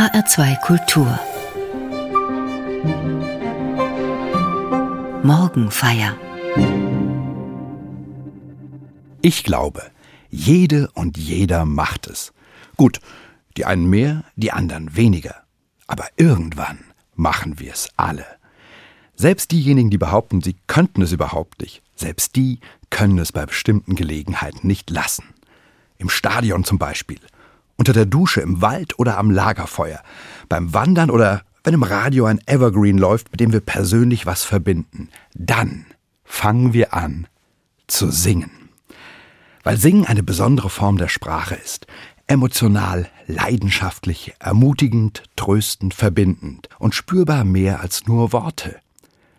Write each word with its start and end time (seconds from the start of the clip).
HR2 0.00 0.58
Kultur 0.62 1.20
Morgenfeier 5.22 6.16
Ich 9.20 9.44
glaube, 9.44 9.82
jede 10.30 10.90
und 10.94 11.18
jeder 11.18 11.66
macht 11.66 12.06
es. 12.06 12.32
Gut, 12.78 13.00
die 13.58 13.66
einen 13.66 13.90
mehr, 13.90 14.24
die 14.36 14.52
anderen 14.52 14.96
weniger. 14.96 15.34
Aber 15.86 16.06
irgendwann 16.16 16.78
machen 17.14 17.60
wir 17.60 17.70
es 17.70 17.90
alle. 17.98 18.24
Selbst 19.16 19.50
diejenigen, 19.52 19.90
die 19.90 19.98
behaupten, 19.98 20.40
sie 20.40 20.56
könnten 20.66 21.02
es 21.02 21.12
überhaupt 21.12 21.60
nicht, 21.60 21.82
selbst 21.94 22.36
die 22.36 22.60
können 22.88 23.18
es 23.18 23.32
bei 23.32 23.44
bestimmten 23.44 23.96
Gelegenheiten 23.96 24.66
nicht 24.66 24.88
lassen. 24.88 25.24
Im 25.98 26.08
Stadion 26.08 26.64
zum 26.64 26.78
Beispiel, 26.78 27.20
unter 27.80 27.94
der 27.94 28.04
Dusche, 28.04 28.42
im 28.42 28.60
Wald 28.60 28.98
oder 28.98 29.16
am 29.16 29.30
Lagerfeuer, 29.30 30.02
beim 30.50 30.74
Wandern 30.74 31.10
oder 31.10 31.42
wenn 31.64 31.72
im 31.72 31.82
Radio 31.82 32.26
ein 32.26 32.38
Evergreen 32.46 32.98
läuft, 32.98 33.32
mit 33.32 33.40
dem 33.40 33.54
wir 33.54 33.60
persönlich 33.60 34.26
was 34.26 34.44
verbinden. 34.44 35.08
Dann 35.34 35.86
fangen 36.22 36.74
wir 36.74 36.92
an 36.92 37.26
zu 37.86 38.10
singen. 38.10 38.68
Weil 39.62 39.78
Singen 39.78 40.04
eine 40.04 40.22
besondere 40.22 40.68
Form 40.68 40.98
der 40.98 41.08
Sprache 41.08 41.54
ist. 41.54 41.86
Emotional, 42.26 43.08
leidenschaftlich, 43.26 44.34
ermutigend, 44.38 45.22
tröstend, 45.36 45.94
verbindend 45.94 46.68
und 46.78 46.94
spürbar 46.94 47.44
mehr 47.44 47.80
als 47.80 48.06
nur 48.06 48.34
Worte. 48.34 48.76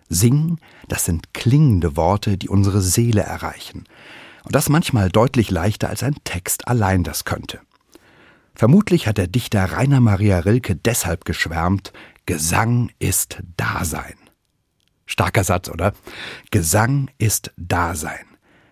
Singen, 0.09 0.59
das 0.87 1.05
sind 1.05 1.35
klingende 1.35 1.95
Worte, 1.95 2.39
die 2.39 2.49
unsere 2.49 2.81
Seele 2.81 3.21
erreichen. 3.21 3.83
Und 4.43 4.55
das 4.55 4.67
manchmal 4.67 5.09
deutlich 5.09 5.51
leichter 5.51 5.89
als 5.89 6.01
ein 6.01 6.15
Text 6.23 6.67
allein 6.67 7.03
das 7.03 7.23
könnte. 7.23 7.59
Vermutlich 8.55 9.07
hat 9.07 9.17
der 9.17 9.27
Dichter 9.27 9.63
Rainer 9.71 9.99
Maria 9.99 10.39
Rilke 10.39 10.75
deshalb 10.75 11.25
geschwärmt, 11.25 11.93
Gesang 12.25 12.91
ist 12.99 13.39
Dasein. 13.57 14.15
Starker 15.05 15.43
Satz, 15.43 15.69
oder? 15.69 15.93
Gesang 16.51 17.09
ist 17.17 17.51
Dasein. 17.57 18.25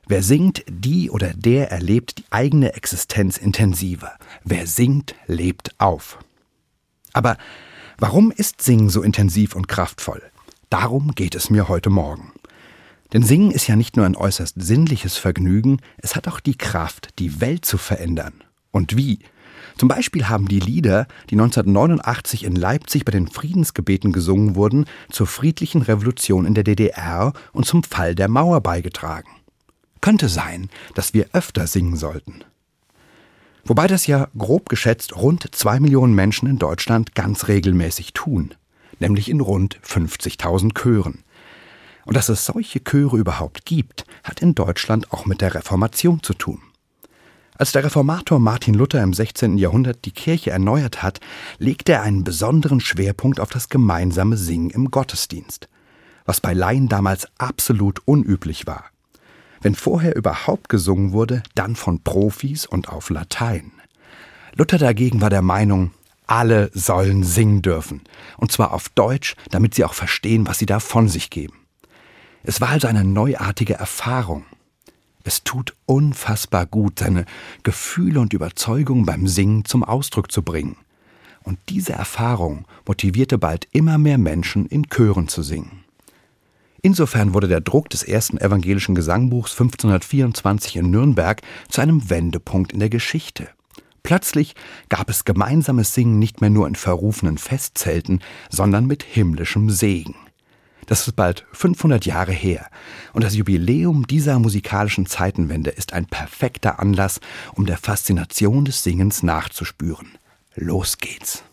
Wer 0.08 0.24
singt, 0.24 0.64
die 0.68 1.10
oder 1.10 1.34
der 1.34 1.72
erlebt 1.72 2.20
die 2.20 2.26
eigene 2.30 2.74
Existenz 2.74 3.38
intensiver. 3.38 4.14
Wer 4.44 4.66
singt, 4.66 5.16
lebt 5.28 5.80
auf. 5.80 6.18
Aber 7.14 7.38
warum 7.98 8.32
ist 8.32 8.62
Singen 8.62 8.90
so 8.90 9.04
intensiv 9.04 9.56
und 9.56 9.68
kraftvoll? 9.68 10.22
Darum 10.70 11.14
geht 11.14 11.36
es 11.36 11.50
mir 11.50 11.68
heute 11.68 11.90
Morgen. 11.90 12.32
Denn 13.14 13.24
Singen 13.24 13.52
ist 13.52 13.68
ja 13.68 13.76
nicht 13.76 13.98
nur 13.98 14.06
ein 14.06 14.16
äußerst 14.16 14.56
sinnliches 14.58 15.18
Vergnügen, 15.18 15.82
es 15.98 16.16
hat 16.16 16.28
auch 16.28 16.40
die 16.40 16.58
Kraft, 16.58 17.10
die 17.20 17.42
Welt 17.42 17.66
zu 17.66 17.78
verändern. 17.78 18.44
Und 18.72 18.96
wie? 18.96 19.20
Zum 19.80 19.90
Beispiel 19.90 20.30
haben 20.30 20.48
die 20.48 20.60
Lieder, 20.60 21.08
die 21.32 21.36
1989 21.36 22.44
in 22.44 22.56
Leipzig 22.56 23.06
bei 23.06 23.12
den 23.12 23.28
Friedensgebeten 23.28 24.12
gesungen 24.12 24.56
wurden, 24.56 24.86
zur 25.10 25.26
friedlichen 25.26 25.82
Revolution 25.82 26.46
in 26.46 26.54
der 26.54 26.64
DDR 26.64 27.34
und 27.52 27.66
zum 27.66 27.84
Fall 27.84 28.14
der 28.14 28.28
Mauer 28.28 28.62
beigetragen. 28.62 29.30
Könnte 30.02 30.30
sein, 30.30 30.70
dass 30.94 31.16
wir 31.16 31.30
öfter 31.34 31.66
singen 31.66 31.96
sollten. 31.96 32.44
Wobei 33.66 33.88
das 33.88 34.06
ja 34.06 34.28
grob 34.38 34.70
geschätzt 34.70 35.16
rund 35.16 35.56
zwei 35.56 35.80
Millionen 35.80 36.14
Menschen 36.14 36.48
in 36.48 36.60
Deutschland 36.60 37.16
ganz 37.16 37.48
regelmäßig 37.48 38.14
tun 38.14 38.54
nämlich 39.00 39.30
in 39.30 39.42
rund 39.42 39.80
50.000 39.82 40.74
Chören. 40.74 41.24
Und 42.06 42.16
dass 42.16 42.30
es 42.30 42.46
solche 42.46 42.84
Chöre 42.84 43.18
überhaupt 43.18 43.66
gibt, 43.66 44.06
hat 44.24 44.42
in 44.42 44.56
Deutschland 44.56 45.12
auch 45.12 45.26
mit 45.26 45.42
der 45.42 45.54
Reformation 45.54 46.24
zu 46.24 46.34
tun. 46.34 46.62
Als 47.60 47.74
der 47.74 47.84
Reformator 47.84 48.40
Martin 48.40 48.74
Luther 48.74 49.04
im 49.04 49.14
16. 49.14 49.58
Jahrhundert 49.58 50.06
die 50.06 50.14
Kirche 50.14 50.50
erneuert 50.50 51.04
hat, 51.04 51.20
legte 51.58 51.92
er 51.92 52.04
einen 52.04 52.24
besonderen 52.24 52.80
Schwerpunkt 52.80 53.42
auf 53.42 53.50
das 53.50 53.68
gemeinsame 53.68 54.38
Singen 54.38 54.70
im 54.70 54.92
Gottesdienst, 54.92 55.68
was 56.24 56.40
bei 56.40 56.54
Laien 56.54 56.88
damals 56.88 57.28
absolut 57.38 58.00
unüblich 58.06 58.66
war. 58.66 58.86
Wenn 59.60 59.76
vorher 59.76 60.16
überhaupt 60.16 60.70
gesungen 60.70 61.12
wurde, 61.12 61.44
dann 61.54 61.76
von 61.76 62.02
Profis 62.02 62.66
und 62.66 62.88
auf 62.88 63.10
Latein. 63.10 63.74
Luther 64.56 64.78
dagegen 64.78 65.20
war 65.20 65.30
der 65.30 65.42
Meinung, 65.42 65.92
alle 66.28 66.72
sollen 66.74 67.26
singen 67.26 67.62
dürfen. 67.62 68.04
Und 68.38 68.54
zwar 68.54 68.72
auf 68.72 68.88
Deutsch, 68.88 69.36
damit 69.52 69.76
sie 69.76 69.84
auch 69.84 69.96
verstehen, 69.96 70.48
was 70.48 70.60
sie 70.60 70.66
da 70.66 70.80
von 70.80 71.10
sich 71.10 71.30
geben. 71.30 71.58
Es 72.42 72.62
war 72.62 72.70
also 72.70 72.88
eine 72.88 73.04
neuartige 73.04 73.74
Erfahrung. 73.74 74.46
Es 75.24 75.44
tut 75.44 75.76
unfassbar 75.86 76.66
gut, 76.66 77.00
seine 77.00 77.26
Gefühle 77.64 78.20
und 78.20 78.34
Überzeugungen 78.34 79.06
beim 79.06 79.28
Singen 79.28 79.66
zum 79.66 79.84
Ausdruck 79.84 80.32
zu 80.32 80.44
bringen. 80.44 80.78
Und 81.44 81.60
diese 81.70 81.94
Erfahrung 81.94 82.66
motivierte 82.86 83.38
bald 83.38 83.68
immer 83.72 83.98
mehr 83.98 84.18
Menschen, 84.18 84.66
in 84.66 84.90
Chören 84.90 85.28
zu 85.28 85.42
singen. 85.42 85.84
Insofern 86.82 87.34
wurde 87.34 87.48
der 87.48 87.62
Druck 87.62 87.90
des 87.90 88.04
ersten 88.04 88.38
evangelischen 88.38 88.96
Gesangbuchs 88.96 89.52
1524 89.52 90.78
in 90.78 90.92
Nürnberg 90.92 91.42
zu 91.68 91.82
einem 91.82 92.10
Wendepunkt 92.10 92.72
in 92.72 92.80
der 92.80 92.90
Geschichte. 92.90 93.50
Plötzlich 94.04 94.56
gab 94.88 95.10
es 95.10 95.26
gemeinsames 95.26 95.94
Singen 95.94 96.20
nicht 96.20 96.40
mehr 96.40 96.50
nur 96.50 96.68
in 96.68 96.76
verrufenen 96.76 97.38
Festzelten, 97.38 98.22
sondern 98.50 98.86
mit 98.86 99.04
himmlischem 99.04 99.70
Segen. 99.70 100.16
Das 100.90 101.06
ist 101.06 101.16
bald 101.16 101.46
500 101.52 102.08
Jahre 102.08 102.32
her 102.32 102.66
und 103.14 103.24
das 103.24 103.36
Jubiläum 103.36 104.08
dieser 104.08 104.40
musikalischen 104.40 105.06
Zeitenwende 105.06 105.70
ist 105.70 105.94
ein 105.94 106.08
perfekter 106.08 106.80
Anlass, 106.80 107.20
um 107.54 107.68
der 107.68 107.78
Faszination 107.78 108.66
des 108.66 108.82
Singens 108.82 109.22
nachzuspüren. 109.22 110.18
Los 110.56 110.98
geht's. 110.98 111.44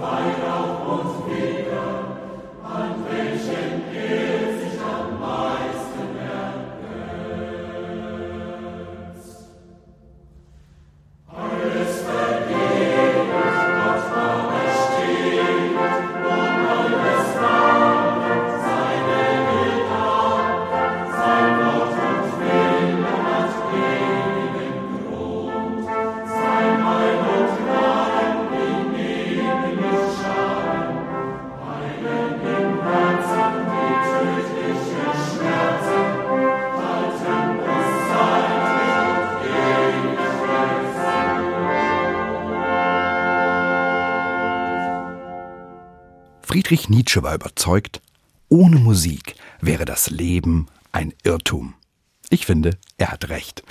Wie 0.00 0.79
Friedrich 46.50 46.88
Nietzsche 46.88 47.22
war 47.22 47.36
überzeugt, 47.36 48.02
ohne 48.48 48.80
Musik 48.80 49.36
wäre 49.60 49.84
das 49.84 50.10
Leben 50.10 50.66
ein 50.90 51.14
Irrtum. 51.22 51.74
Ich 52.28 52.44
finde, 52.44 52.76
er 52.98 53.12
hat 53.12 53.28
recht. 53.28 53.62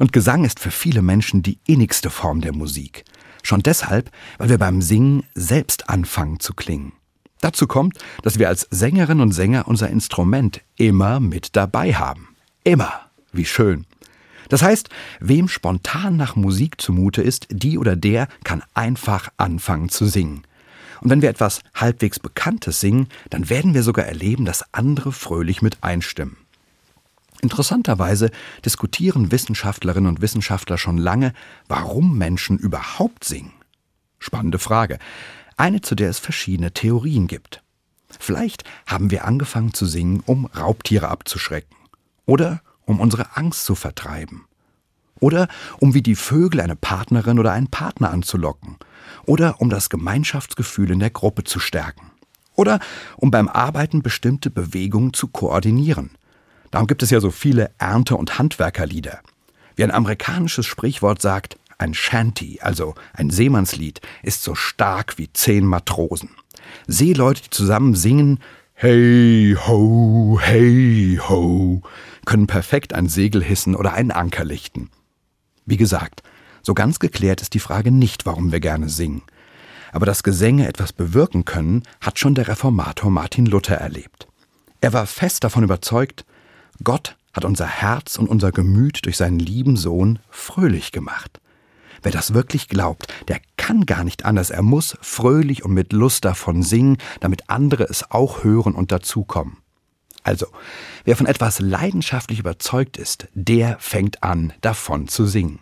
Und 0.00 0.12
Gesang 0.12 0.44
ist 0.44 0.58
für 0.58 0.72
viele 0.72 1.02
Menschen 1.02 1.44
die 1.44 1.60
innigste 1.68 2.10
Form 2.10 2.40
der 2.40 2.52
Musik. 2.52 3.04
Schon 3.44 3.62
deshalb, 3.62 4.10
weil 4.38 4.48
wir 4.48 4.58
beim 4.58 4.82
Singen 4.82 5.22
selbst 5.36 5.88
anfangen 5.88 6.40
zu 6.40 6.52
klingen. 6.52 6.94
Dazu 7.42 7.68
kommt, 7.68 7.96
dass 8.22 8.40
wir 8.40 8.48
als 8.48 8.66
Sängerinnen 8.72 9.22
und 9.22 9.30
Sänger 9.30 9.68
unser 9.68 9.88
Instrument 9.88 10.62
immer 10.74 11.20
mit 11.20 11.54
dabei 11.54 11.94
haben. 11.94 12.34
Immer. 12.64 12.92
Wie 13.30 13.44
schön. 13.44 13.86
Das 14.48 14.62
heißt, 14.62 14.88
wem 15.20 15.46
spontan 15.46 16.16
nach 16.16 16.34
Musik 16.34 16.80
zumute 16.80 17.22
ist, 17.22 17.46
die 17.50 17.78
oder 17.78 17.94
der 17.94 18.26
kann 18.42 18.64
einfach 18.74 19.28
anfangen 19.36 19.90
zu 19.90 20.06
singen. 20.06 20.42
Und 21.00 21.10
wenn 21.10 21.22
wir 21.22 21.28
etwas 21.28 21.60
halbwegs 21.74 22.18
Bekanntes 22.18 22.80
singen, 22.80 23.08
dann 23.30 23.48
werden 23.48 23.74
wir 23.74 23.82
sogar 23.82 24.06
erleben, 24.06 24.44
dass 24.44 24.74
andere 24.74 25.12
fröhlich 25.12 25.62
mit 25.62 25.82
einstimmen. 25.82 26.36
Interessanterweise 27.42 28.30
diskutieren 28.64 29.30
Wissenschaftlerinnen 29.30 30.08
und 30.08 30.22
Wissenschaftler 30.22 30.78
schon 30.78 30.96
lange, 30.96 31.32
warum 31.68 32.16
Menschen 32.16 32.58
überhaupt 32.58 33.24
singen. 33.24 33.52
Spannende 34.18 34.58
Frage. 34.58 34.98
Eine, 35.56 35.80
zu 35.80 35.94
der 35.94 36.10
es 36.10 36.18
verschiedene 36.18 36.72
Theorien 36.72 37.26
gibt. 37.26 37.62
Vielleicht 38.18 38.64
haben 38.86 39.10
wir 39.10 39.24
angefangen 39.24 39.74
zu 39.74 39.86
singen, 39.86 40.22
um 40.24 40.46
Raubtiere 40.46 41.08
abzuschrecken. 41.08 41.76
Oder 42.24 42.62
um 42.84 43.00
unsere 43.00 43.36
Angst 43.36 43.64
zu 43.64 43.74
vertreiben. 43.74 44.46
Oder 45.20 45.48
um 45.78 45.94
wie 45.94 46.02
die 46.02 46.14
Vögel 46.14 46.60
eine 46.60 46.76
Partnerin 46.76 47.38
oder 47.38 47.52
einen 47.52 47.68
Partner 47.68 48.10
anzulocken. 48.10 48.76
Oder 49.24 49.60
um 49.60 49.70
das 49.70 49.88
Gemeinschaftsgefühl 49.88 50.90
in 50.90 50.98
der 50.98 51.10
Gruppe 51.10 51.44
zu 51.44 51.58
stärken. 51.58 52.10
Oder 52.54 52.80
um 53.16 53.30
beim 53.30 53.48
Arbeiten 53.48 54.02
bestimmte 54.02 54.50
Bewegungen 54.50 55.12
zu 55.12 55.28
koordinieren. 55.28 56.10
Darum 56.70 56.86
gibt 56.86 57.02
es 57.02 57.10
ja 57.10 57.20
so 57.20 57.30
viele 57.30 57.70
Ernte- 57.78 58.16
und 58.16 58.38
Handwerkerlieder. 58.38 59.20
Wie 59.76 59.84
ein 59.84 59.90
amerikanisches 59.90 60.66
Sprichwort 60.66 61.20
sagt, 61.20 61.58
ein 61.78 61.92
Shanty, 61.92 62.60
also 62.62 62.94
ein 63.12 63.30
Seemannslied, 63.30 64.00
ist 64.22 64.42
so 64.42 64.54
stark 64.54 65.18
wie 65.18 65.30
zehn 65.32 65.66
Matrosen. 65.66 66.30
Seeleute, 66.86 67.42
die 67.42 67.50
zusammen 67.50 67.94
singen, 67.94 68.40
Hey 68.74 69.56
ho, 69.66 70.38
hey 70.40 71.18
ho, 71.28 71.80
können 72.26 72.46
perfekt 72.46 72.92
ein 72.92 73.08
Segel 73.08 73.42
hissen 73.42 73.74
oder 73.74 73.94
einen 73.94 74.10
Anker 74.10 74.44
lichten. 74.44 74.90
Wie 75.66 75.76
gesagt, 75.76 76.22
so 76.62 76.74
ganz 76.74 76.98
geklärt 77.00 77.42
ist 77.42 77.54
die 77.54 77.60
Frage 77.60 77.90
nicht, 77.90 78.24
warum 78.24 78.52
wir 78.52 78.60
gerne 78.60 78.88
singen. 78.88 79.22
Aber 79.92 80.06
dass 80.06 80.22
Gesänge 80.22 80.68
etwas 80.68 80.92
bewirken 80.92 81.44
können, 81.44 81.82
hat 82.00 82.18
schon 82.18 82.34
der 82.34 82.48
Reformator 82.48 83.10
Martin 83.10 83.46
Luther 83.46 83.76
erlebt. 83.76 84.28
Er 84.80 84.92
war 84.92 85.06
fest 85.06 85.44
davon 85.44 85.64
überzeugt, 85.64 86.24
Gott 86.82 87.16
hat 87.32 87.44
unser 87.44 87.66
Herz 87.66 88.16
und 88.16 88.28
unser 88.28 88.52
Gemüt 88.52 89.04
durch 89.04 89.16
seinen 89.16 89.38
lieben 89.38 89.76
Sohn 89.76 90.18
fröhlich 90.30 90.92
gemacht. 90.92 91.40
Wer 92.02 92.12
das 92.12 92.34
wirklich 92.34 92.68
glaubt, 92.68 93.12
der 93.28 93.40
kann 93.56 93.86
gar 93.86 94.04
nicht 94.04 94.24
anders. 94.24 94.50
Er 94.50 94.62
muss 94.62 94.96
fröhlich 95.00 95.64
und 95.64 95.72
mit 95.72 95.92
Lust 95.92 96.24
davon 96.24 96.62
singen, 96.62 96.98
damit 97.20 97.50
andere 97.50 97.84
es 97.84 98.10
auch 98.10 98.44
hören 98.44 98.74
und 98.74 98.92
dazukommen. 98.92 99.58
Also, 100.26 100.48
wer 101.04 101.16
von 101.16 101.26
etwas 101.26 101.60
leidenschaftlich 101.60 102.40
überzeugt 102.40 102.96
ist, 102.96 103.28
der 103.34 103.76
fängt 103.78 104.24
an, 104.24 104.52
davon 104.60 105.06
zu 105.06 105.24
singen. 105.24 105.60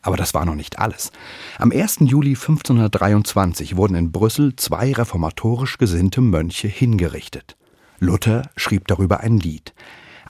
Aber 0.00 0.16
das 0.16 0.32
war 0.32 0.44
noch 0.44 0.54
nicht 0.54 0.78
alles. 0.78 1.10
Am 1.58 1.72
1. 1.72 1.98
Juli 2.02 2.30
1523 2.30 3.76
wurden 3.76 3.96
in 3.96 4.12
Brüssel 4.12 4.54
zwei 4.54 4.92
reformatorisch 4.92 5.76
gesinnte 5.76 6.20
Mönche 6.20 6.68
hingerichtet. 6.68 7.56
Luther 7.98 8.42
schrieb 8.54 8.86
darüber 8.86 9.20
ein 9.20 9.38
Lied. 9.38 9.74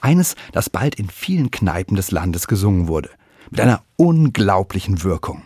Eines, 0.01 0.35
das 0.53 0.71
bald 0.71 0.95
in 0.95 1.11
vielen 1.11 1.51
Kneipen 1.51 1.97
des 1.97 2.11
Landes 2.11 2.49
gesungen 2.49 2.89
wurde 2.89 3.11
mit 3.51 3.61
einer 3.61 3.83
unglaublichen 3.97 5.03
Wirkung. 5.03 5.43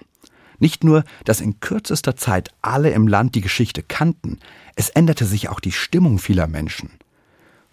Nicht 0.60 0.84
nur, 0.84 1.02
dass 1.24 1.40
in 1.40 1.58
kürzester 1.58 2.14
Zeit 2.14 2.50
alle 2.62 2.90
im 2.90 3.08
Land 3.08 3.34
die 3.34 3.40
Geschichte 3.40 3.82
kannten, 3.82 4.38
es 4.76 4.88
änderte 4.88 5.24
sich 5.24 5.48
auch 5.48 5.58
die 5.58 5.72
Stimmung 5.72 6.20
vieler 6.20 6.46
Menschen. 6.46 6.90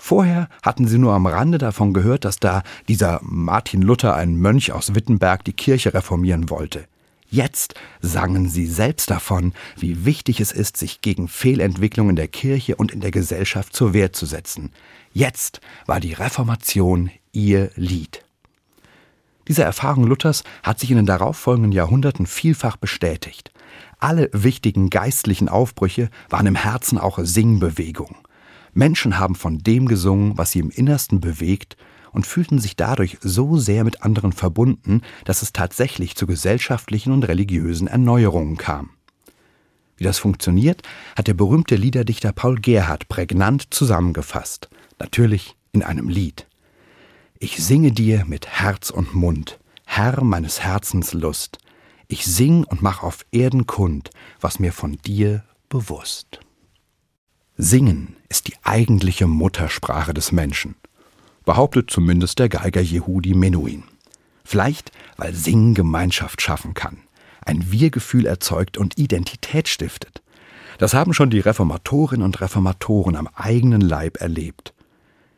Vorher 0.01 0.47
hatten 0.63 0.87
sie 0.87 0.97
nur 0.97 1.13
am 1.13 1.27
Rande 1.27 1.57
davon 1.57 1.93
gehört, 1.93 2.23
dass 2.23 2.39
da 2.39 2.63
dieser 2.87 3.19
Martin 3.21 3.81
Luther, 3.81 4.15
ein 4.15 4.37
Mönch 4.37 4.71
aus 4.71 4.95
Wittenberg, 4.95 5.43
die 5.43 5.53
Kirche 5.53 5.93
reformieren 5.93 6.49
wollte. 6.49 6.85
Jetzt 7.29 7.75
sangen 8.01 8.49
sie 8.49 8.65
selbst 8.65 9.11
davon, 9.11 9.53
wie 9.77 10.05
wichtig 10.05 10.39
es 10.39 10.51
ist, 10.51 10.77
sich 10.77 11.01
gegen 11.01 11.27
Fehlentwicklungen 11.27 12.11
in 12.11 12.15
der 12.15 12.29
Kirche 12.29 12.77
und 12.77 12.91
in 12.91 13.01
der 13.01 13.11
Gesellschaft 13.11 13.75
zur 13.75 13.93
Wehr 13.93 14.13
zu 14.13 14.25
setzen. 14.25 14.71
Jetzt 15.13 15.59
war 15.85 15.99
die 15.99 16.13
Reformation 16.13 17.11
ihr 17.33 17.69
Lied. 17.75 18.23
Diese 19.49 19.63
Erfahrung 19.63 20.05
Luthers 20.05 20.43
hat 20.63 20.79
sich 20.79 20.91
in 20.91 20.97
den 20.97 21.05
darauffolgenden 21.05 21.73
Jahrhunderten 21.73 22.25
vielfach 22.25 22.77
bestätigt. 22.77 23.51
Alle 23.99 24.29
wichtigen 24.31 24.89
geistlichen 24.89 25.49
Aufbrüche 25.49 26.09
waren 26.29 26.47
im 26.47 26.55
Herzen 26.55 26.97
auch 26.97 27.19
Singbewegung. 27.21 28.15
Menschen 28.73 29.19
haben 29.19 29.35
von 29.35 29.59
dem 29.59 29.87
gesungen, 29.87 30.37
was 30.37 30.51
sie 30.51 30.59
im 30.59 30.69
Innersten 30.69 31.19
bewegt, 31.19 31.77
und 32.11 32.25
fühlten 32.25 32.59
sich 32.59 32.75
dadurch 32.75 33.17
so 33.21 33.57
sehr 33.57 33.83
mit 33.83 34.01
anderen 34.01 34.33
verbunden, 34.33 35.01
dass 35.25 35.41
es 35.41 35.53
tatsächlich 35.53 36.15
zu 36.15 36.25
gesellschaftlichen 36.25 37.11
und 37.11 37.27
religiösen 37.27 37.87
Erneuerungen 37.87 38.57
kam. 38.57 38.91
Wie 39.97 40.05
das 40.05 40.17
funktioniert, 40.17 40.81
hat 41.15 41.27
der 41.27 41.33
berühmte 41.33 41.75
Liederdichter 41.75 42.31
Paul 42.31 42.55
Gerhardt 42.55 43.09
prägnant 43.09 43.73
zusammengefasst, 43.73 44.69
natürlich 44.97 45.55
in 45.71 45.83
einem 45.83 46.07
Lied. 46.07 46.47
Ich 47.37 47.63
singe 47.63 47.91
dir 47.91 48.25
mit 48.25 48.47
Herz 48.47 48.89
und 48.89 49.13
Mund, 49.13 49.59
Herr 49.85 50.23
meines 50.23 50.61
Herzens 50.61 51.13
Lust. 51.13 51.57
Ich 52.07 52.25
sing 52.25 52.63
und 52.63 52.81
mach 52.81 53.03
auf 53.03 53.25
Erden 53.31 53.67
kund, 53.67 54.09
was 54.39 54.59
mir 54.59 54.73
von 54.73 54.97
dir 55.05 55.43
bewusst. 55.67 56.39
Singen 57.61 58.15
ist 58.29 58.47
die 58.47 58.53
eigentliche 58.63 59.27
Muttersprache 59.27 60.13
des 60.13 60.31
Menschen, 60.31 60.75
behauptet 61.43 61.91
zumindest 61.91 62.39
der 62.39 62.47
Geiger 62.47 62.79
Jehudi 62.79 63.33
Menuhin. 63.33 63.83
Vielleicht, 64.45 64.93
weil 65.17 65.33
Singen 65.33 65.73
Gemeinschaft 65.73 66.41
schaffen 66.41 66.73
kann, 66.73 66.99
ein 67.45 67.69
Wir-Gefühl 67.69 68.27
erzeugt 68.27 68.77
und 68.77 68.97
Identität 68.97 69.67
stiftet. 69.67 70.21
Das 70.77 70.93
haben 70.93 71.13
schon 71.13 71.31
die 71.31 71.41
Reformatorinnen 71.41 72.23
und 72.23 72.39
Reformatoren 72.39 73.17
am 73.17 73.27
eigenen 73.35 73.81
Leib 73.81 74.21
erlebt. 74.21 74.73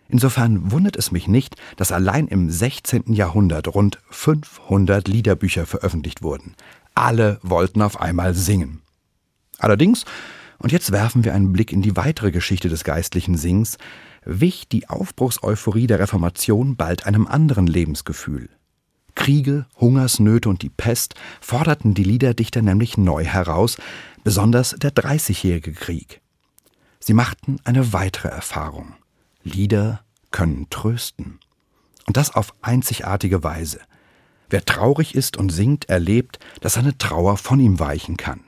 Insofern 0.07 0.71
wundert 0.71 0.97
es 0.97 1.11
mich 1.11 1.27
nicht, 1.27 1.55
dass 1.75 1.91
allein 1.91 2.27
im 2.27 2.51
16. 2.51 3.13
Jahrhundert 3.13 3.73
rund 3.73 3.97
500 4.11 5.07
Liederbücher 5.07 5.65
veröffentlicht 5.65 6.21
wurden. 6.21 6.53
Alle 6.93 7.39
wollten 7.41 7.81
auf 7.81 7.99
einmal 7.99 8.35
singen. 8.35 8.83
Allerdings, 9.57 10.05
und 10.61 10.71
jetzt 10.71 10.91
werfen 10.91 11.23
wir 11.23 11.33
einen 11.33 11.51
Blick 11.51 11.71
in 11.71 11.81
die 11.81 11.95
weitere 11.95 12.31
Geschichte 12.31 12.69
des 12.69 12.83
geistlichen 12.83 13.35
Sings, 13.35 13.77
wich 14.23 14.67
die 14.67 14.87
Aufbruchseuphorie 14.89 15.87
der 15.87 15.99
Reformation 15.99 16.75
bald 16.75 17.05
einem 17.07 17.25
anderen 17.25 17.65
Lebensgefühl. 17.65 18.49
Kriege, 19.15 19.65
Hungersnöte 19.79 20.49
und 20.49 20.61
die 20.61 20.69
Pest 20.69 21.15
forderten 21.41 21.93
die 21.93 22.03
Liederdichter 22.03 22.61
nämlich 22.61 22.97
neu 22.97 23.25
heraus, 23.25 23.77
besonders 24.23 24.75
der 24.77 24.91
Dreißigjährige 24.91 25.73
Krieg. 25.73 26.21
Sie 26.99 27.13
machten 27.13 27.57
eine 27.63 27.93
weitere 27.93 28.29
Erfahrung. 28.29 28.93
Lieder 29.43 30.01
können 30.29 30.67
trösten. 30.69 31.39
Und 32.05 32.17
das 32.17 32.33
auf 32.33 32.53
einzigartige 32.61 33.43
Weise. 33.43 33.79
Wer 34.49 34.63
traurig 34.63 35.15
ist 35.15 35.37
und 35.37 35.49
singt, 35.49 35.89
erlebt, 35.89 36.39
dass 36.61 36.73
seine 36.73 36.97
Trauer 36.97 37.37
von 37.37 37.59
ihm 37.59 37.79
weichen 37.79 38.17
kann. 38.17 38.41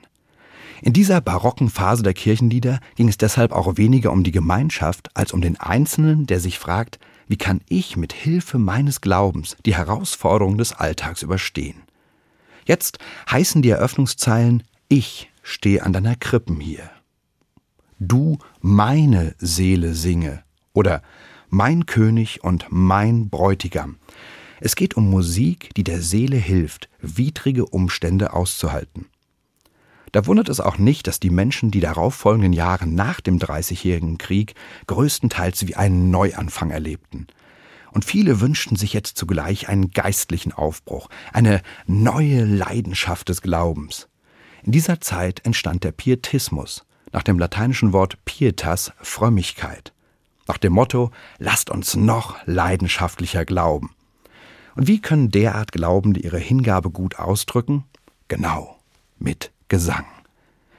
In 0.84 0.92
dieser 0.92 1.22
barocken 1.22 1.70
Phase 1.70 2.02
der 2.02 2.12
Kirchenlieder 2.12 2.78
ging 2.94 3.08
es 3.08 3.16
deshalb 3.16 3.52
auch 3.52 3.78
weniger 3.78 4.12
um 4.12 4.22
die 4.22 4.32
Gemeinschaft 4.32 5.08
als 5.14 5.32
um 5.32 5.40
den 5.40 5.58
Einzelnen, 5.58 6.26
der 6.26 6.40
sich 6.40 6.58
fragt, 6.58 6.98
wie 7.26 7.38
kann 7.38 7.62
ich 7.70 7.96
mit 7.96 8.12
Hilfe 8.12 8.58
meines 8.58 9.00
Glaubens 9.00 9.56
die 9.64 9.74
Herausforderungen 9.74 10.58
des 10.58 10.74
Alltags 10.74 11.22
überstehen? 11.22 11.84
Jetzt 12.66 12.98
heißen 13.30 13.62
die 13.62 13.70
Eröffnungszeilen 13.70 14.62
Ich 14.88 15.30
stehe 15.42 15.82
an 15.82 15.94
deiner 15.94 16.16
Krippen 16.16 16.60
hier. 16.60 16.90
Du 17.98 18.36
meine 18.60 19.34
Seele 19.38 19.94
singe, 19.94 20.44
oder 20.74 21.00
Mein 21.48 21.86
König 21.86 22.44
und 22.44 22.66
mein 22.68 23.30
Bräutigam. 23.30 23.96
Es 24.60 24.76
geht 24.76 24.98
um 24.98 25.08
Musik, 25.08 25.70
die 25.76 25.84
der 25.84 26.02
Seele 26.02 26.36
hilft, 26.36 26.90
widrige 27.00 27.64
Umstände 27.64 28.34
auszuhalten. 28.34 29.06
Da 30.14 30.26
wundert 30.26 30.48
es 30.48 30.60
auch 30.60 30.78
nicht, 30.78 31.08
dass 31.08 31.18
die 31.18 31.28
Menschen 31.28 31.72
die 31.72 31.80
darauffolgenden 31.80 32.52
Jahre 32.52 32.86
nach 32.86 33.20
dem 33.20 33.40
Dreißigjährigen 33.40 34.16
Krieg 34.16 34.54
größtenteils 34.86 35.66
wie 35.66 35.74
einen 35.74 36.12
Neuanfang 36.12 36.70
erlebten. 36.70 37.26
Und 37.90 38.04
viele 38.04 38.40
wünschten 38.40 38.76
sich 38.76 38.92
jetzt 38.92 39.18
zugleich 39.18 39.68
einen 39.68 39.90
geistlichen 39.90 40.52
Aufbruch, 40.52 41.08
eine 41.32 41.62
neue 41.88 42.44
Leidenschaft 42.44 43.28
des 43.28 43.42
Glaubens. 43.42 44.06
In 44.62 44.70
dieser 44.70 45.00
Zeit 45.00 45.44
entstand 45.44 45.82
der 45.82 45.90
Pietismus, 45.90 46.84
nach 47.10 47.24
dem 47.24 47.40
lateinischen 47.40 47.92
Wort 47.92 48.24
pietas 48.24 48.92
Frömmigkeit 49.02 49.92
nach 50.46 50.58
dem 50.58 50.74
Motto, 50.74 51.10
lasst 51.38 51.70
uns 51.70 51.96
noch 51.96 52.36
leidenschaftlicher 52.46 53.44
glauben. 53.44 53.96
Und 54.76 54.86
wie 54.86 55.00
können 55.00 55.30
derart 55.30 55.72
Glaubende 55.72 56.20
ihre 56.20 56.38
Hingabe 56.38 56.90
gut 56.90 57.18
ausdrücken? 57.18 57.82
Genau, 58.28 58.78
mit 59.18 59.50
Gesang. 59.74 60.04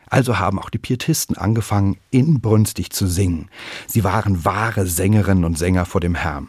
Also 0.09 0.39
haben 0.39 0.57
auch 0.57 0.69
die 0.69 0.77
Pietisten 0.77 1.37
angefangen, 1.37 1.97
inbrünstig 2.11 2.91
zu 2.91 3.07
singen. 3.07 3.49
Sie 3.87 4.05
waren 4.05 4.45
wahre 4.45 4.87
Sängerinnen 4.87 5.43
und 5.43 5.57
Sänger 5.57 5.85
vor 5.85 5.99
dem 5.99 6.15
Herrn. 6.15 6.47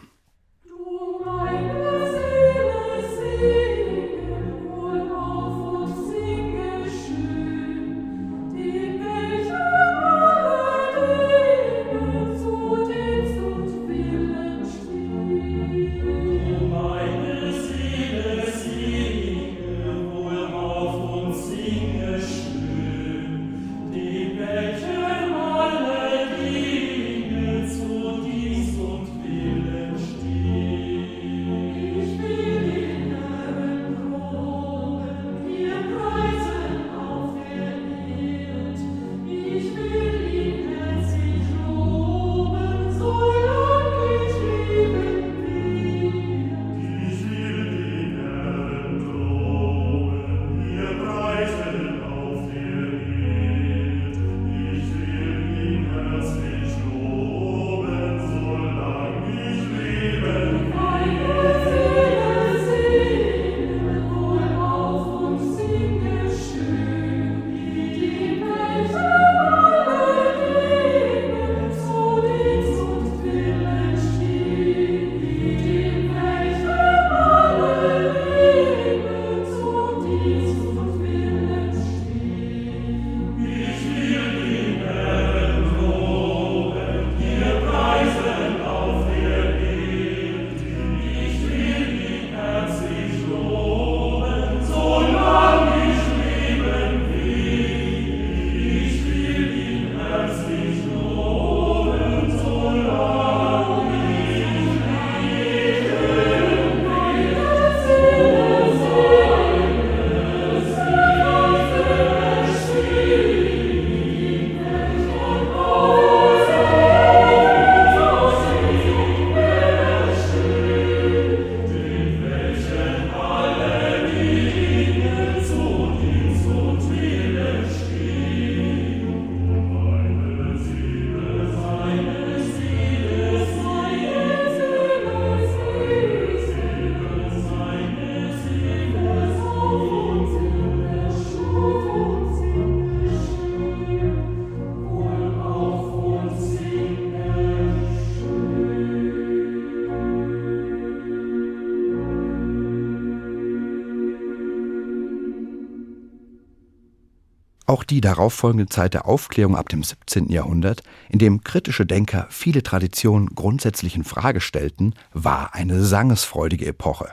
Auch 157.68 157.82
die 157.82 158.00
darauffolgende 158.00 158.66
Zeit 158.66 158.94
der 158.94 159.06
Aufklärung 159.06 159.56
ab 159.56 159.68
dem 159.68 159.82
17. 159.82 160.28
Jahrhundert, 160.28 160.82
in 161.08 161.18
dem 161.18 161.42
kritische 161.42 161.84
Denker 161.84 162.28
viele 162.30 162.62
Traditionen 162.62 163.34
grundsätzlich 163.34 163.96
in 163.96 164.04
Frage 164.04 164.40
stellten, 164.40 164.94
war 165.12 165.54
eine 165.54 165.82
sangesfreudige 165.82 166.66
Epoche. 166.66 167.10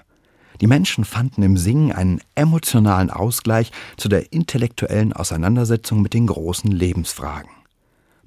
Die 0.61 0.67
Menschen 0.67 1.05
fanden 1.05 1.41
im 1.41 1.57
Singen 1.57 1.91
einen 1.91 2.21
emotionalen 2.35 3.09
Ausgleich 3.09 3.71
zu 3.97 4.09
der 4.09 4.31
intellektuellen 4.31 5.11
Auseinandersetzung 5.11 6.03
mit 6.03 6.13
den 6.13 6.27
großen 6.27 6.71
Lebensfragen. 6.71 7.49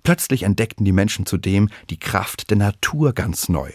Plötzlich 0.02 0.42
entdeckten 0.42 0.84
die 0.84 0.92
Menschen 0.92 1.26
zudem 1.26 1.68
die 1.90 1.98
Kraft 1.98 2.50
der 2.50 2.56
Natur 2.56 3.12
ganz 3.12 3.48
neu. 3.48 3.70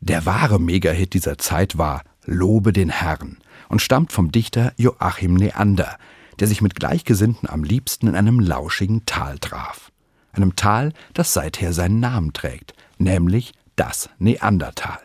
Der 0.00 0.24
wahre 0.24 0.58
Megahit 0.58 1.12
dieser 1.12 1.36
Zeit 1.36 1.76
war 1.76 2.02
Lobe 2.24 2.72
den 2.72 2.88
Herrn 2.88 3.36
und 3.68 3.82
stammt 3.82 4.12
vom 4.12 4.32
Dichter 4.32 4.72
Joachim 4.78 5.34
Neander, 5.34 5.98
der 6.40 6.48
sich 6.48 6.62
mit 6.62 6.74
Gleichgesinnten 6.74 7.48
am 7.48 7.62
liebsten 7.62 8.08
in 8.08 8.16
einem 8.16 8.40
lauschigen 8.40 9.04
Tal 9.06 9.38
traf. 9.38 9.92
Einem 10.32 10.56
Tal, 10.56 10.92
das 11.14 11.32
seither 11.32 11.72
seinen 11.72 12.00
Namen 12.00 12.32
trägt, 12.32 12.74
nämlich 12.98 13.52
das 13.76 14.10
Neandertal. 14.18 14.98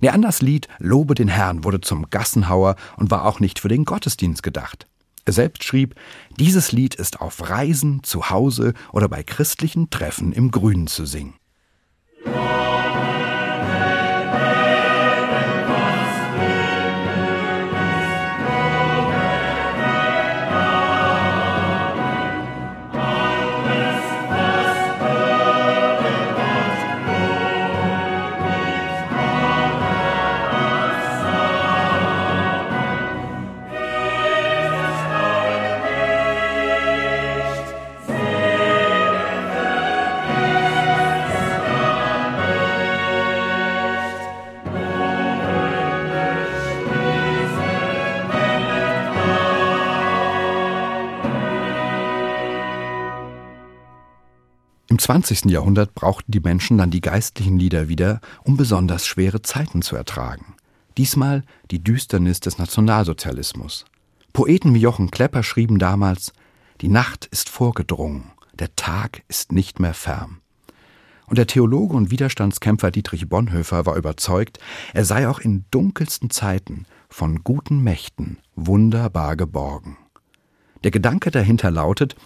Neanders 0.00 0.42
Lied 0.42 0.68
Lobe 0.78 1.14
den 1.14 1.28
Herrn 1.28 1.64
wurde 1.64 1.80
zum 1.80 2.08
Gassenhauer 2.10 2.76
und 2.96 3.10
war 3.10 3.24
auch 3.24 3.40
nicht 3.40 3.58
für 3.58 3.68
den 3.68 3.84
Gottesdienst 3.84 4.42
gedacht. 4.42 4.86
Er 5.24 5.32
selbst 5.32 5.64
schrieb, 5.64 5.94
dieses 6.38 6.72
Lied 6.72 6.94
ist 6.94 7.20
auf 7.20 7.50
Reisen, 7.50 8.02
zu 8.02 8.30
Hause 8.30 8.74
oder 8.92 9.08
bei 9.08 9.22
christlichen 9.22 9.90
Treffen 9.90 10.32
im 10.32 10.50
Grünen 10.50 10.86
zu 10.86 11.04
singen. 11.04 11.34
Im 54.90 54.98
20. 54.98 55.44
Jahrhundert 55.50 55.94
brauchten 55.94 56.32
die 56.32 56.40
Menschen 56.40 56.78
dann 56.78 56.90
die 56.90 57.02
geistlichen 57.02 57.58
Lieder 57.58 57.88
wieder, 57.88 58.20
um 58.42 58.56
besonders 58.56 59.06
schwere 59.06 59.42
Zeiten 59.42 59.82
zu 59.82 59.96
ertragen. 59.96 60.56
Diesmal 60.96 61.42
die 61.70 61.84
Düsternis 61.84 62.40
des 62.40 62.56
Nationalsozialismus. 62.56 63.84
Poeten 64.32 64.74
wie 64.74 64.80
Jochen 64.80 65.10
Klepper 65.10 65.42
schrieben 65.42 65.78
damals 65.78 66.32
Die 66.80 66.88
Nacht 66.88 67.26
ist 67.26 67.50
vorgedrungen, 67.50 68.32
der 68.58 68.74
Tag 68.76 69.22
ist 69.28 69.52
nicht 69.52 69.78
mehr 69.78 69.92
fern. 69.92 70.40
Und 71.26 71.36
der 71.36 71.46
Theologe 71.46 71.94
und 71.94 72.10
Widerstandskämpfer 72.10 72.90
Dietrich 72.90 73.28
Bonhoeffer 73.28 73.84
war 73.84 73.96
überzeugt, 73.96 74.58
er 74.94 75.04
sei 75.04 75.28
auch 75.28 75.40
in 75.40 75.66
dunkelsten 75.70 76.30
Zeiten 76.30 76.86
von 77.10 77.44
guten 77.44 77.82
Mächten 77.84 78.38
wunderbar 78.56 79.36
geborgen. 79.36 79.98
Der 80.82 80.90
Gedanke 80.90 81.30
dahinter 81.30 81.70
lautet, 81.70 82.16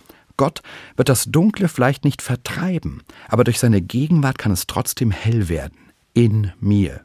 Gott 0.42 0.60
wird 0.96 1.08
das 1.08 1.26
Dunkle 1.26 1.68
vielleicht 1.68 2.04
nicht 2.04 2.20
vertreiben, 2.20 3.04
aber 3.28 3.44
durch 3.44 3.60
seine 3.60 3.80
Gegenwart 3.80 4.38
kann 4.38 4.50
es 4.50 4.66
trotzdem 4.66 5.12
hell 5.12 5.48
werden. 5.48 5.78
In 6.14 6.50
mir. 6.58 7.02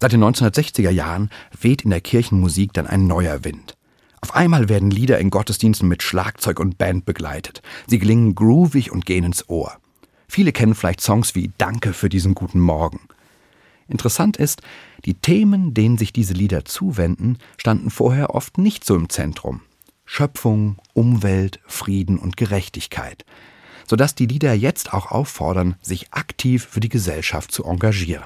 Seit 0.00 0.12
den 0.12 0.22
1960er 0.22 0.90
Jahren 0.90 1.28
weht 1.60 1.82
in 1.82 1.90
der 1.90 2.00
Kirchenmusik 2.00 2.72
dann 2.72 2.86
ein 2.86 3.08
neuer 3.08 3.42
Wind. 3.42 3.76
Auf 4.20 4.36
einmal 4.36 4.68
werden 4.68 4.92
Lieder 4.92 5.18
in 5.18 5.30
Gottesdiensten 5.30 5.88
mit 5.88 6.04
Schlagzeug 6.04 6.60
und 6.60 6.78
Band 6.78 7.04
begleitet. 7.04 7.62
Sie 7.88 7.98
klingen 7.98 8.36
groovig 8.36 8.92
und 8.92 9.04
gehen 9.04 9.24
ins 9.24 9.48
Ohr. 9.48 9.76
Viele 10.28 10.52
kennen 10.52 10.76
vielleicht 10.76 11.00
Songs 11.00 11.34
wie 11.34 11.50
Danke 11.58 11.92
für 11.92 12.08
diesen 12.08 12.36
guten 12.36 12.60
Morgen. 12.60 13.00
Interessant 13.88 14.36
ist, 14.36 14.62
die 15.04 15.14
Themen, 15.14 15.74
denen 15.74 15.98
sich 15.98 16.12
diese 16.12 16.34
Lieder 16.34 16.64
zuwenden, 16.64 17.38
standen 17.56 17.90
vorher 17.90 18.36
oft 18.36 18.56
nicht 18.56 18.84
so 18.84 18.94
im 18.94 19.08
Zentrum. 19.08 19.62
Schöpfung, 20.10 20.78
Umwelt, 20.94 21.60
Frieden 21.66 22.18
und 22.18 22.38
Gerechtigkeit, 22.38 23.26
sodass 23.86 24.14
die 24.14 24.24
Lieder 24.24 24.54
jetzt 24.54 24.94
auch 24.94 25.12
auffordern, 25.12 25.76
sich 25.82 26.14
aktiv 26.14 26.66
für 26.68 26.80
die 26.80 26.88
Gesellschaft 26.88 27.52
zu 27.52 27.64
engagieren. 27.64 28.24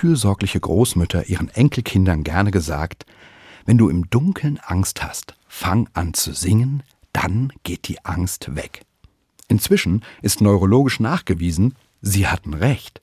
Fürsorgliche 0.00 0.58
Großmütter 0.58 1.26
ihren 1.26 1.50
Enkelkindern 1.50 2.24
gerne 2.24 2.50
gesagt, 2.50 3.04
wenn 3.66 3.76
du 3.76 3.90
im 3.90 4.08
Dunkeln 4.08 4.58
Angst 4.64 5.02
hast, 5.02 5.34
fang 5.46 5.90
an 5.92 6.14
zu 6.14 6.32
singen, 6.32 6.82
dann 7.12 7.52
geht 7.64 7.86
die 7.86 8.02
Angst 8.06 8.56
weg. 8.56 8.80
Inzwischen 9.48 10.02
ist 10.22 10.40
neurologisch 10.40 11.00
nachgewiesen, 11.00 11.74
sie 12.00 12.26
hatten 12.26 12.54
recht. 12.54 13.02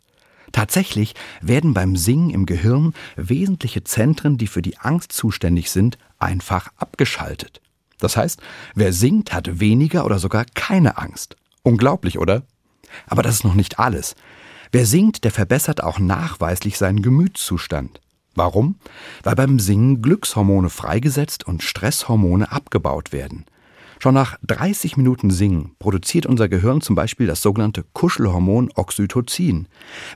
Tatsächlich 0.51 1.13
werden 1.39 1.75
beim 1.75 1.95
Singen 1.95 2.31
im 2.31 2.47
Gehirn 2.47 2.95
wesentliche 3.15 3.83
Zentren, 3.83 4.39
die 4.39 4.47
für 4.47 4.63
die 4.63 4.79
Angst 4.79 5.11
zuständig 5.11 5.69
sind, 5.69 5.99
einfach 6.17 6.71
abgeschaltet. 6.77 7.61
Das 7.99 8.17
heißt, 8.17 8.41
wer 8.73 8.91
singt, 8.91 9.33
hat 9.33 9.59
weniger 9.59 10.03
oder 10.03 10.17
sogar 10.17 10.45
keine 10.55 10.97
Angst. 10.97 11.35
Unglaublich, 11.61 12.17
oder? 12.17 12.41
Aber 13.05 13.21
das 13.21 13.35
ist 13.35 13.43
noch 13.43 13.53
nicht 13.53 13.77
alles. 13.77 14.15
Wer 14.71 14.85
singt, 14.85 15.23
der 15.23 15.31
verbessert 15.31 15.83
auch 15.83 15.99
nachweislich 15.99 16.77
seinen 16.77 17.01
Gemütszustand. 17.01 18.01
Warum? 18.35 18.75
Weil 19.23 19.35
beim 19.35 19.59
Singen 19.59 20.01
Glückshormone 20.01 20.69
freigesetzt 20.69 21.47
und 21.47 21.63
Stresshormone 21.63 22.51
abgebaut 22.51 23.11
werden. 23.11 23.45
Schon 23.99 24.13
nach 24.13 24.37
30 24.43 24.95
Minuten 24.95 25.31
Singen 25.31 25.71
produziert 25.79 26.27
unser 26.27 26.47
Gehirn 26.47 26.81
zum 26.81 26.95
Beispiel 26.95 27.25
das 27.25 27.41
sogenannte 27.41 27.83
Kuschelhormon 27.93 28.71
Oxytocin. 28.75 29.67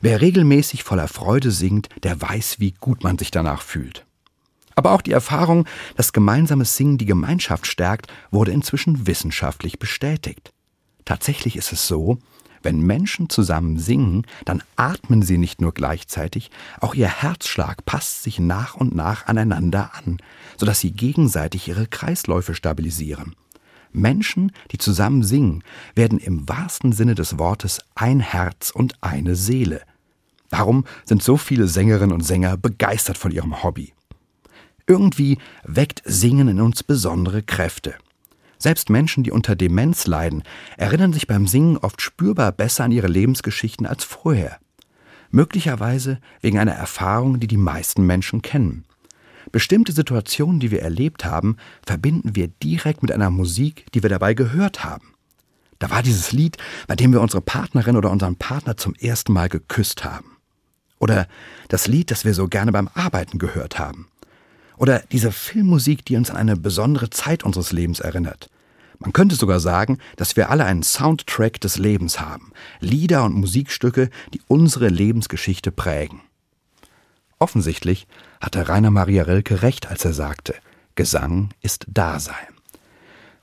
Wer 0.02 0.22
regelmäßig 0.22 0.84
voller 0.84 1.08
Freude 1.08 1.50
singt, 1.50 1.90
der 2.04 2.22
weiß, 2.22 2.60
wie 2.60 2.72
gut 2.80 3.04
man 3.04 3.18
sich 3.18 3.32
danach 3.32 3.64
fühlt. 3.64 4.06
Aber 4.76 4.92
auch 4.92 5.02
die 5.02 5.12
Erfahrung, 5.12 5.66
dass 5.96 6.14
gemeinsames 6.14 6.78
Singen 6.78 7.00
die 7.00 7.06
Gemeinschaft 7.06 7.66
stärkt, 7.66 8.14
wurde 8.30 8.52
inzwischen 8.52 9.08
wissenschaftlich 9.08 9.80
bestätigt. 9.80 10.54
Tatsächlich 11.04 11.56
ist 11.56 11.74
es 11.74 11.88
so, 11.88 12.20
wenn 12.64 12.82
Menschen 12.82 13.30
zusammen 13.30 13.78
singen, 13.80 14.26
dann 14.46 14.64
atmen 14.76 15.22
sie 15.22 15.38
nicht 15.38 15.62
nur 15.62 15.74
gleichzeitig, 15.74 16.52
auch 16.80 16.94
ihr 16.94 17.08
Herzschlag 17.08 17.86
passt 17.86 18.24
sich 18.24 18.40
nach 18.40 18.76
und 18.76 18.96
nach 18.96 19.28
aneinander 19.28 19.92
an, 19.94 20.18
sodass 20.58 20.80
sie 20.80 20.92
gegenseitig 20.92 21.68
ihre 21.68 21.88
Kreisläufe 21.88 22.56
stabilisieren. 22.56 23.36
Menschen, 23.94 24.52
die 24.72 24.78
zusammen 24.78 25.24
singen, 25.24 25.64
werden 25.96 26.20
im 26.20 26.48
wahrsten 26.48 26.94
Sinne 26.94 27.16
des 27.16 27.38
Wortes 27.38 27.80
ein 27.96 28.20
Herz 28.20 28.72
und 28.72 28.96
eine 29.02 29.36
Seele. 29.36 29.82
Darum 30.50 30.86
sind 31.06 31.24
so 31.24 31.38
viele 31.38 31.68
Sängerinnen 31.68 32.14
und 32.14 32.26
Sänger 32.26 32.58
begeistert 32.58 33.18
von 33.18 33.32
ihrem 33.32 33.64
Hobby. 33.64 33.94
Irgendwie 34.88 35.38
weckt 35.64 36.02
Singen 36.06 36.48
in 36.50 36.62
uns 36.62 36.84
besondere 36.84 37.44
Kräfte. 37.44 37.96
Selbst 38.62 38.92
Menschen, 38.92 39.24
die 39.24 39.32
unter 39.32 39.56
Demenz 39.56 40.06
leiden, 40.06 40.44
erinnern 40.78 41.14
sich 41.14 41.26
beim 41.26 41.48
Singen 41.48 41.78
oft 41.78 42.00
spürbar 42.00 42.52
besser 42.52 42.84
an 42.84 42.92
ihre 42.92 43.08
Lebensgeschichten 43.08 43.88
als 43.88 44.04
vorher. 44.04 44.60
Möglicherweise 45.32 46.20
wegen 46.42 46.60
einer 46.60 46.74
Erfahrung, 46.74 47.40
die 47.40 47.48
die 47.48 47.58
meisten 47.58 48.06
Menschen 48.06 48.44
kennen. 48.44 48.86
Bestimmte 49.52 49.94
Situationen, 49.94 50.60
die 50.60 50.70
wir 50.70 50.84
erlebt 50.84 51.26
haben, 51.26 51.58
verbinden 51.84 52.36
wir 52.36 52.50
direkt 52.50 53.02
mit 53.02 53.12
einer 53.12 53.32
Musik, 53.32 53.88
die 53.96 54.04
wir 54.04 54.12
dabei 54.12 54.36
gehört 54.36 54.84
haben. 54.84 55.16
Da 55.80 55.90
war 55.90 56.04
dieses 56.04 56.32
Lied, 56.32 56.58
bei 56.86 56.96
dem 56.96 57.14
wir 57.14 57.22
unsere 57.22 57.42
Partnerin 57.42 57.98
oder 57.98 58.12
unseren 58.12 58.36
Partner 58.36 58.78
zum 58.78 58.94
ersten 58.94 59.34
Mal 59.34 59.50
geküsst 59.50 60.06
haben. 60.06 60.38
Oder 61.00 61.28
das 61.68 61.88
Lied, 61.88 62.12
das 62.12 62.26
wir 62.26 62.36
so 62.36 62.48
gerne 62.48 62.72
beim 62.72 62.90
Arbeiten 62.94 63.40
gehört 63.40 63.80
haben. 63.80 64.11
Oder 64.82 65.04
diese 65.12 65.32
Filmmusik, 65.32 66.06
die 66.06 66.16
uns 66.16 66.32
an 66.32 66.38
eine 66.38 66.58
besondere 66.58 67.12
Zeit 67.12 67.44
unseres 67.44 67.72
Lebens 67.72 68.00
erinnert. 68.00 68.50
Man 68.98 69.14
könnte 69.14 69.36
sogar 69.36 69.60
sagen, 69.60 70.00
dass 70.16 70.36
wir 70.36 70.50
alle 70.50 70.66
einen 70.66 70.82
Soundtrack 70.82 71.62
des 71.62 71.78
Lebens 71.78 72.20
haben. 72.20 72.52
Lieder 72.80 73.24
und 73.24 73.36
Musikstücke, 73.36 74.10
die 74.34 74.42
unsere 74.48 74.88
Lebensgeschichte 74.88 75.72
prägen. 75.72 76.22
Offensichtlich 77.38 78.08
hatte 78.40 78.68
Rainer 78.68 78.90
Maria 78.90 79.22
Rilke 79.22 79.62
recht, 79.62 79.88
als 79.88 80.04
er 80.04 80.14
sagte, 80.14 80.56
Gesang 80.96 81.50
ist 81.62 81.86
Dasein. 81.88 82.34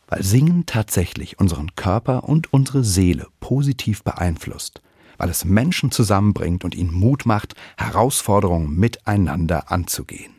Weil 0.09 0.25
Singen 0.25 0.67
tatsächlich 0.67 1.39
unseren 1.39 1.77
Körper 1.77 2.25
und 2.25 2.53
unsere 2.53 2.83
Seele 2.83 3.29
positiv 3.39 4.03
beeinflusst, 4.03 4.83
weil 5.19 5.31
es 5.31 5.45
Menschen 5.45 5.93
zusammenbringt 5.93 6.65
und 6.65 6.75
ihnen 6.75 6.93
Mut 6.93 7.27
macht, 7.27 7.55
Herausforderungen 7.77 8.75
miteinander 8.75 9.71
anzugehen. 9.71 10.38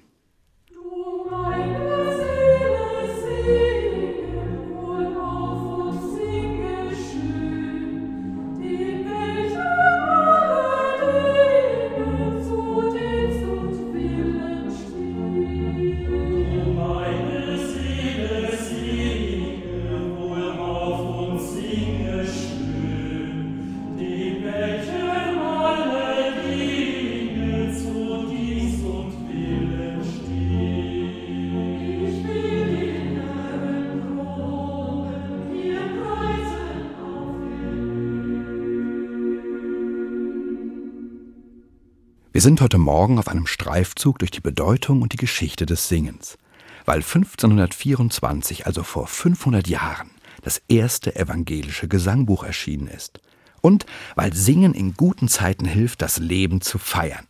Sind 42.50 42.62
heute 42.62 42.80
Morgen 42.80 43.20
auf 43.20 43.28
einem 43.28 43.46
Streifzug 43.46 44.18
durch 44.18 44.32
die 44.32 44.42
Bedeutung 44.42 45.04
und 45.04 45.14
die 45.14 45.18
Geschichte 45.18 45.68
des 45.68 45.88
Singens, 45.88 46.40
weil 46.84 46.96
1524, 46.96 48.66
also 48.66 48.82
vor 48.82 49.06
500 49.06 49.68
Jahren, 49.68 50.10
das 50.42 50.60
erste 50.68 51.16
evangelische 51.16 51.88
Gesangbuch 51.88 52.44
erschienen 52.44 52.88
ist. 52.88 53.20
Und 53.62 53.86
weil 54.16 54.34
Singen 54.34 54.74
in 54.74 54.96
guten 54.96 55.28
Zeiten 55.28 55.66
hilft, 55.66 56.02
das 56.02 56.18
Leben 56.18 56.60
zu 56.62 56.80
feiern, 56.80 57.28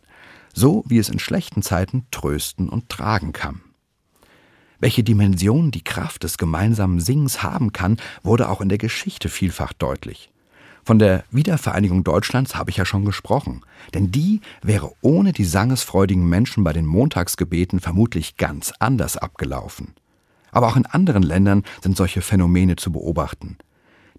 so 0.54 0.84
wie 0.86 0.96
es 0.96 1.10
in 1.10 1.18
schlechten 1.18 1.60
Zeiten 1.60 2.06
trösten 2.10 2.70
und 2.70 2.88
tragen 2.88 3.34
kann. 3.34 3.60
Welche 4.78 5.04
Dimension 5.04 5.70
die 5.70 5.84
Kraft 5.84 6.24
des 6.24 6.38
gemeinsamen 6.38 6.98
Singens 6.98 7.42
haben 7.42 7.74
kann, 7.74 7.98
wurde 8.22 8.48
auch 8.48 8.62
in 8.62 8.70
der 8.70 8.78
Geschichte 8.78 9.28
vielfach 9.28 9.74
deutlich. 9.74 10.30
Von 10.84 10.98
der 10.98 11.24
Wiedervereinigung 11.30 12.04
Deutschlands 12.04 12.54
habe 12.54 12.70
ich 12.70 12.76
ja 12.76 12.84
schon 12.84 13.04
gesprochen, 13.04 13.62
denn 13.94 14.10
die 14.10 14.40
wäre 14.62 14.92
ohne 15.02 15.32
die 15.32 15.44
sangesfreudigen 15.44 16.28
Menschen 16.28 16.64
bei 16.64 16.72
den 16.72 16.86
Montagsgebeten 16.86 17.80
vermutlich 17.80 18.36
ganz 18.36 18.72
anders 18.78 19.16
abgelaufen. 19.16 19.94
Aber 20.52 20.68
auch 20.68 20.76
in 20.76 20.86
anderen 20.86 21.22
Ländern 21.22 21.64
sind 21.82 21.96
solche 21.96 22.22
Phänomene 22.22 22.76
zu 22.76 22.90
beobachten. 22.92 23.58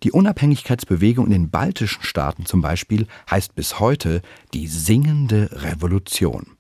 Die 0.04 0.12
Unabhängigkeitsbewegung 0.12 1.26
in 1.26 1.32
den 1.32 1.50
baltischen 1.50 2.04
Staaten 2.04 2.46
zum 2.46 2.62
Beispiel 2.62 3.08
heißt 3.30 3.54
bis 3.54 3.80
heute 3.80 4.22
die 4.54 4.68
singende 4.68 5.50
Revolution 5.52 6.58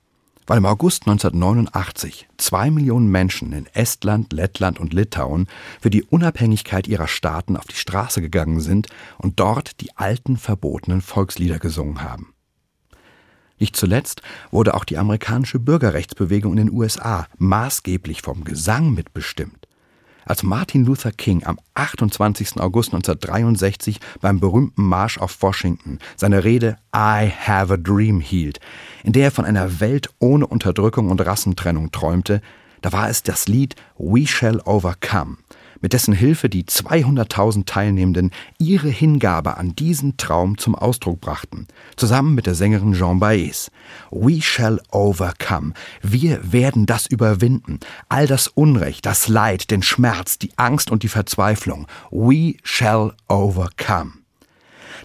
weil 0.51 0.57
im 0.57 0.65
August 0.65 1.03
1989 1.07 2.27
zwei 2.35 2.69
Millionen 2.71 3.07
Menschen 3.07 3.53
in 3.53 3.67
Estland, 3.67 4.33
Lettland 4.33 4.81
und 4.81 4.91
Litauen 4.91 5.47
für 5.79 5.89
die 5.89 6.03
Unabhängigkeit 6.03 6.89
ihrer 6.89 7.07
Staaten 7.07 7.55
auf 7.55 7.67
die 7.67 7.77
Straße 7.77 8.19
gegangen 8.19 8.59
sind 8.59 8.87
und 9.17 9.39
dort 9.39 9.79
die 9.79 9.95
alten 9.95 10.35
verbotenen 10.35 10.99
Volkslieder 10.99 11.57
gesungen 11.57 12.03
haben. 12.03 12.33
Nicht 13.59 13.77
zuletzt 13.77 14.23
wurde 14.51 14.73
auch 14.73 14.83
die 14.83 14.97
amerikanische 14.97 15.57
Bürgerrechtsbewegung 15.57 16.57
in 16.57 16.67
den 16.67 16.71
USA 16.73 17.27
maßgeblich 17.37 18.21
vom 18.21 18.43
Gesang 18.43 18.93
mitbestimmt 18.93 19.69
als 20.25 20.43
Martin 20.43 20.85
Luther 20.85 21.11
King 21.11 21.43
am 21.45 21.59
28. 21.73 22.57
August 22.57 22.93
1963 22.93 23.99
beim 24.21 24.39
berühmten 24.39 24.83
Marsch 24.83 25.17
auf 25.17 25.41
Washington 25.41 25.99
seine 26.15 26.43
Rede 26.43 26.77
I 26.95 27.29
Have 27.29 27.73
a 27.73 27.77
Dream 27.77 28.19
hielt, 28.19 28.59
in 29.03 29.13
der 29.13 29.25
er 29.25 29.31
von 29.31 29.45
einer 29.45 29.79
Welt 29.79 30.09
ohne 30.19 30.47
Unterdrückung 30.47 31.09
und 31.09 31.25
Rassentrennung 31.25 31.91
träumte, 31.91 32.41
da 32.81 32.91
war 32.91 33.09
es 33.09 33.23
das 33.23 33.47
Lied 33.47 33.75
We 33.97 34.25
Shall 34.25 34.59
Overcome, 34.65 35.37
mit 35.81 35.93
dessen 35.93 36.13
Hilfe 36.13 36.49
die 36.49 36.63
200.000 36.63 37.65
Teilnehmenden 37.65 38.31
ihre 38.57 38.89
Hingabe 38.89 39.57
an 39.57 39.75
diesen 39.75 40.17
Traum 40.17 40.57
zum 40.57 40.75
Ausdruck 40.75 41.19
brachten, 41.19 41.67
zusammen 41.95 42.35
mit 42.35 42.45
der 42.45 42.55
Sängerin 42.55 42.93
Jean 42.93 43.19
Baez. 43.19 43.71
We 44.11 44.41
shall 44.41 44.79
overcome. 44.91 45.73
Wir 46.01 46.51
werden 46.51 46.85
das 46.85 47.07
überwinden. 47.07 47.79
All 48.09 48.27
das 48.27 48.47
Unrecht, 48.47 49.05
das 49.05 49.27
Leid, 49.27 49.71
den 49.71 49.83
Schmerz, 49.83 50.37
die 50.37 50.51
Angst 50.57 50.91
und 50.91 51.03
die 51.03 51.09
Verzweiflung. 51.09 51.87
We 52.11 52.55
shall 52.63 53.13
overcome. 53.27 54.13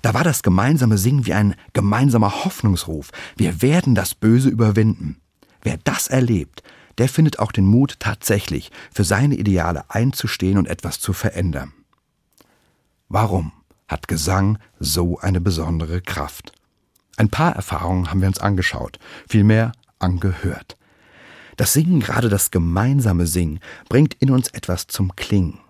Da 0.02 0.14
war 0.14 0.24
das 0.24 0.42
gemeinsame 0.42 0.98
Singen 0.98 1.26
wie 1.26 1.32
ein 1.32 1.54
gemeinsamer 1.72 2.44
Hoffnungsruf. 2.44 3.10
Wir 3.36 3.62
werden 3.62 3.94
das 3.94 4.14
Böse 4.14 4.48
überwinden. 4.48 5.16
Wer 5.62 5.78
das 5.82 6.06
erlebt, 6.06 6.62
der 6.98 7.08
findet 7.08 7.38
auch 7.38 7.52
den 7.52 7.66
Mut, 7.66 7.96
tatsächlich 7.98 8.70
für 8.92 9.04
seine 9.04 9.36
Ideale 9.36 9.84
einzustehen 9.88 10.58
und 10.58 10.68
etwas 10.68 11.00
zu 11.00 11.12
verändern. 11.12 11.72
Warum 13.08 13.52
hat 13.88 14.08
Gesang 14.08 14.58
so 14.80 15.18
eine 15.18 15.40
besondere 15.40 16.00
Kraft? 16.00 16.52
Ein 17.16 17.30
paar 17.30 17.54
Erfahrungen 17.54 18.10
haben 18.10 18.20
wir 18.20 18.28
uns 18.28 18.40
angeschaut, 18.40 18.98
vielmehr 19.28 19.72
angehört. 19.98 20.76
Das 21.56 21.72
Singen, 21.72 22.00
gerade 22.00 22.28
das 22.28 22.50
gemeinsame 22.50 23.26
Singen, 23.26 23.60
bringt 23.88 24.14
in 24.14 24.30
uns 24.30 24.48
etwas 24.48 24.86
zum 24.86 25.16
Klingen. 25.16 25.60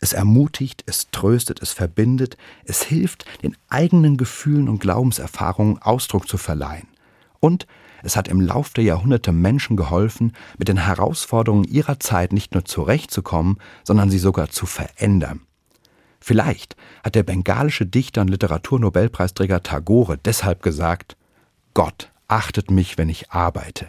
Es 0.00 0.12
ermutigt, 0.12 0.82
es 0.86 1.10
tröstet, 1.10 1.60
es 1.62 1.72
verbindet, 1.72 2.36
es 2.64 2.82
hilft, 2.82 3.24
den 3.42 3.56
eigenen 3.68 4.16
Gefühlen 4.16 4.68
und 4.68 4.80
Glaubenserfahrungen 4.80 5.78
Ausdruck 5.78 6.28
zu 6.28 6.38
verleihen. 6.38 6.88
Und 7.40 7.66
es 8.04 8.16
hat 8.16 8.28
im 8.28 8.40
Lauf 8.40 8.70
der 8.74 8.84
Jahrhunderte 8.84 9.32
Menschen 9.32 9.76
geholfen, 9.76 10.32
mit 10.58 10.68
den 10.68 10.76
Herausforderungen 10.76 11.64
ihrer 11.64 11.98
Zeit 11.98 12.32
nicht 12.32 12.54
nur 12.54 12.64
zurechtzukommen, 12.64 13.58
sondern 13.82 14.10
sie 14.10 14.18
sogar 14.18 14.50
zu 14.50 14.66
verändern. 14.66 15.40
Vielleicht 16.20 16.76
hat 17.02 17.14
der 17.14 17.22
bengalische 17.22 17.86
Dichter 17.86 18.20
und 18.20 18.28
Literaturnobelpreisträger 18.28 19.62
Tagore 19.62 20.18
deshalb 20.18 20.62
gesagt, 20.62 21.16
Gott 21.74 22.12
achtet 22.28 22.70
mich, 22.70 22.96
wenn 22.96 23.08
ich 23.08 23.30
arbeite, 23.30 23.88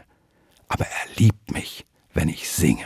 aber 0.68 0.86
er 0.86 1.16
liebt 1.18 1.52
mich, 1.52 1.86
wenn 2.14 2.30
ich 2.30 2.50
singe. 2.50 2.86